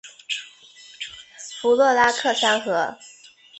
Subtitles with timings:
[1.59, 2.97] 弗洛拉克三河。